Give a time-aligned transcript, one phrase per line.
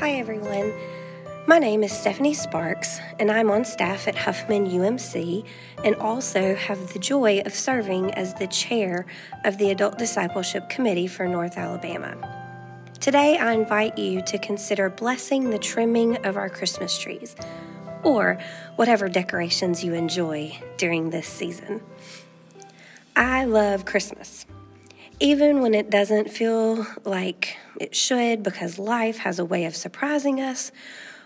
[0.00, 0.72] Hi, everyone.
[1.48, 5.44] My name is Stephanie Sparks, and I'm on staff at Huffman UMC
[5.82, 9.06] and also have the joy of serving as the chair
[9.44, 12.14] of the Adult Discipleship Committee for North Alabama.
[13.00, 17.34] Today, I invite you to consider blessing the trimming of our Christmas trees
[18.04, 18.38] or
[18.76, 21.82] whatever decorations you enjoy during this season.
[23.16, 24.46] I love Christmas
[25.20, 30.40] even when it doesn't feel like it should, because life has a way of surprising
[30.40, 30.70] us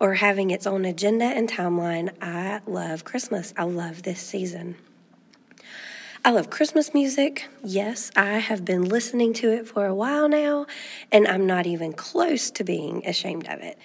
[0.00, 3.52] or having its own agenda and timeline, I love Christmas.
[3.56, 4.76] I love this season.
[6.24, 7.48] I love Christmas music.
[7.62, 10.66] Yes, I have been listening to it for a while now,
[11.12, 13.78] and I'm not even close to being ashamed of it.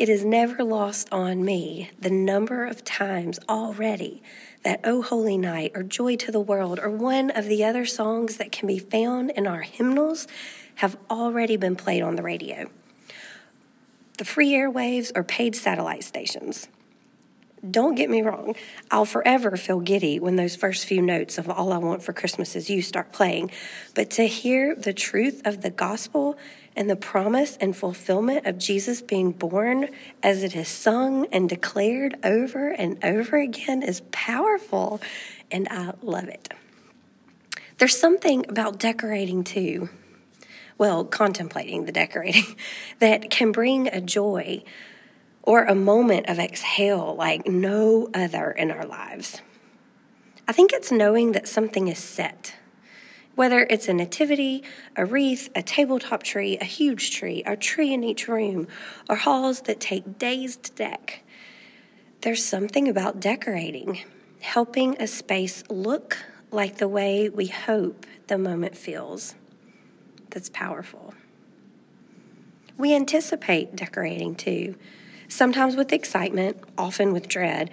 [0.00, 4.22] It is never lost on me the number of times already
[4.62, 8.38] that Oh Holy Night or Joy to the World or one of the other songs
[8.38, 10.26] that can be found in our hymnals
[10.76, 12.70] have already been played on the radio.
[14.16, 16.68] The free airwaves or paid satellite stations.
[17.70, 18.56] Don't get me wrong,
[18.90, 22.56] I'll forever feel giddy when those first few notes of All I Want for Christmas
[22.56, 23.50] Is You start playing.
[23.94, 26.38] But to hear the truth of the gospel
[26.76, 29.88] and the promise and fulfillment of Jesus being born
[30.22, 35.00] as it is sung and declared over and over again is powerful,
[35.50, 36.52] and I love it.
[37.78, 39.88] There's something about decorating too,
[40.78, 42.56] well, contemplating the decorating,
[42.98, 44.62] that can bring a joy
[45.42, 49.40] or a moment of exhale like no other in our lives.
[50.46, 52.54] I think it's knowing that something is set
[53.40, 54.62] whether it's a nativity,
[54.96, 58.68] a wreath, a tabletop tree, a huge tree, a tree in each room,
[59.08, 61.22] or halls that take days to deck.
[62.20, 64.00] There's something about decorating,
[64.42, 66.18] helping a space look
[66.50, 69.34] like the way we hope the moment feels.
[70.28, 71.14] That's powerful.
[72.76, 74.74] We anticipate decorating too,
[75.28, 77.70] sometimes with excitement, often with dread,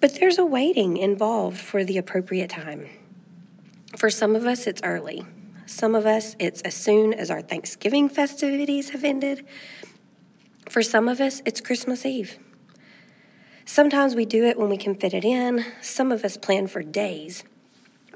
[0.00, 2.86] but there's a waiting involved for the appropriate time.
[3.96, 5.24] For some of us, it's early.
[5.66, 9.46] Some of us, it's as soon as our Thanksgiving festivities have ended.
[10.68, 12.38] For some of us, it's Christmas Eve.
[13.64, 15.64] Sometimes we do it when we can fit it in.
[15.80, 17.44] Some of us plan for days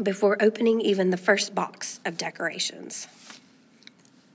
[0.02, 3.06] before opening even the first box of decorations.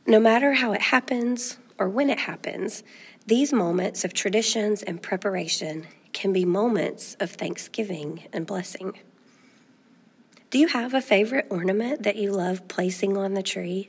[0.08, 2.84] No matter how it happens or when it happens,
[3.26, 8.94] these moments of traditions and preparation can be moments of thanksgiving and blessing.
[10.52, 13.88] Do you have a favorite ornament that you love placing on the tree?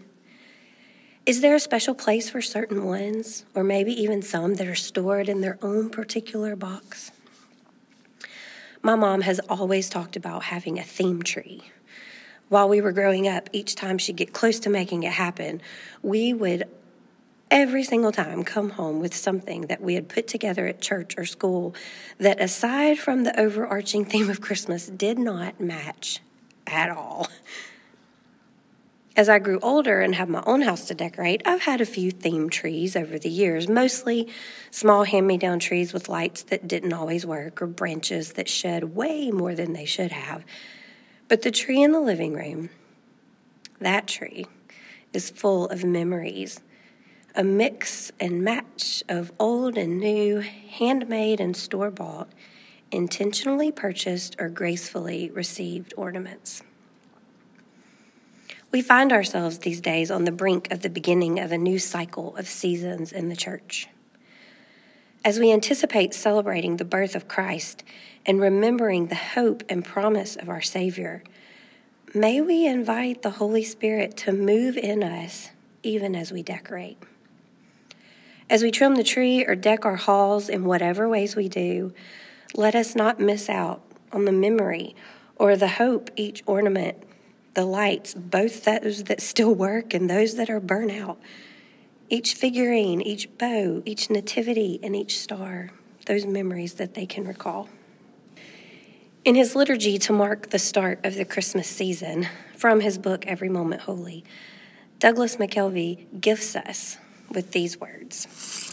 [1.24, 5.30] Is there a special place for certain ones, or maybe even some that are stored
[5.30, 7.12] in their own particular box?
[8.82, 11.62] My mom has always talked about having a theme tree.
[12.50, 15.62] While we were growing up, each time she'd get close to making it happen,
[16.02, 16.64] we would
[17.50, 21.24] every single time come home with something that we had put together at church or
[21.24, 21.74] school
[22.18, 26.20] that, aside from the overarching theme of Christmas, did not match
[26.70, 27.28] at all.
[29.16, 32.10] As I grew older and had my own house to decorate, I've had a few
[32.10, 34.28] theme trees over the years, mostly
[34.70, 38.94] small hand me down trees with lights that didn't always work or branches that shed
[38.94, 40.44] way more than they should have.
[41.28, 42.70] But the tree in the living room,
[43.80, 44.46] that tree,
[45.12, 46.60] is full of memories.
[47.34, 52.28] A mix and match of old and new, handmade and store bought,
[52.90, 56.62] intentionally purchased or gracefully received ornaments.
[58.72, 62.36] We find ourselves these days on the brink of the beginning of a new cycle
[62.36, 63.88] of seasons in the church.
[65.24, 67.82] As we anticipate celebrating the birth of Christ
[68.24, 71.22] and remembering the hope and promise of our Savior,
[72.14, 75.50] may we invite the Holy Spirit to move in us
[75.82, 76.98] even as we decorate.
[78.48, 81.92] As we trim the tree or deck our halls in whatever ways we do,
[82.54, 84.94] let us not miss out on the memory
[85.36, 87.02] or the hope each ornament,
[87.54, 91.18] the lights, both those that still work and those that are burnt out,
[92.08, 95.70] each figurine, each bow, each nativity, and each star,
[96.06, 97.68] those memories that they can recall.
[99.24, 102.26] In his liturgy to mark the start of the Christmas season,
[102.56, 104.24] from his book Every Moment Holy,
[104.98, 106.98] Douglas McKelvey gifts us
[107.30, 108.69] with these words.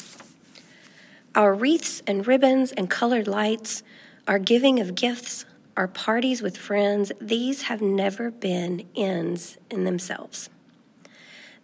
[1.38, 3.84] Our wreaths and ribbons and colored lights,
[4.28, 5.46] our giving of gifts,
[5.78, 10.50] our parties with friends, these have never been ends in themselves.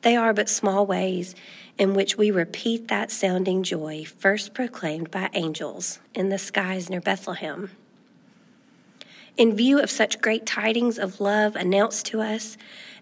[0.03, 1.33] They are but small ways
[1.75, 7.01] in which we repeat that sounding joy first proclaimed by angels in the skies near
[7.01, 7.71] Bethlehem.
[9.37, 12.57] In view of such great tidings of love announced to us,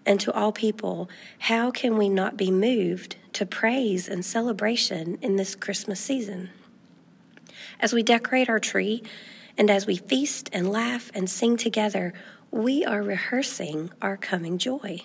[0.06, 5.36] and to all people, how can we not be moved to praise and celebration in
[5.36, 6.48] this Christmas season?
[7.82, 9.02] As we decorate our tree
[9.58, 12.14] and as we feast and laugh and sing together,
[12.52, 15.00] we are rehearsing our coming joy.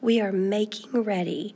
[0.00, 1.54] We are making ready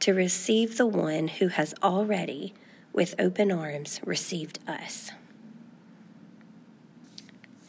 [0.00, 2.52] to receive the one who has already,
[2.92, 5.12] with open arms, received us.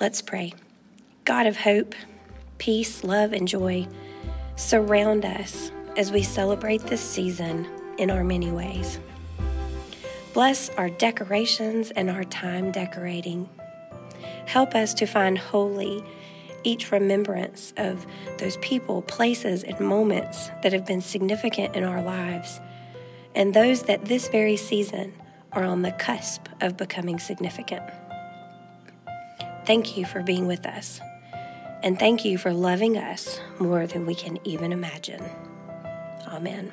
[0.01, 0.53] Let's pray.
[1.23, 1.95] God of hope,
[2.57, 3.87] peace, love, and joy,
[4.57, 8.99] surround us as we celebrate this season in our many ways.
[10.33, 13.50] Bless our decorations and our time decorating.
[14.45, 16.04] Help us to find holy
[16.63, 18.06] each remembrance of
[18.38, 22.62] those people, places, and moments that have been significant in our lives,
[23.36, 25.13] and those that this very season
[25.51, 27.83] are on the cusp of becoming significant.
[29.66, 31.01] Thank you for being with us,
[31.83, 35.24] and thank you for loving us more than we can even imagine.
[36.28, 36.72] Amen.